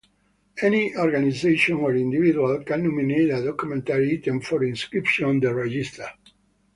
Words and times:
Any 0.63 0.95
organization 0.97 1.75
or 1.75 1.95
individual 1.95 2.63
can 2.63 2.81
nominate 2.83 3.29
a 3.29 3.43
documentary 3.45 4.17
item 4.17 4.39
for 4.41 4.63
inscription 4.63 5.25
on 5.25 5.39
the 5.39 5.53
Register. 5.53 6.07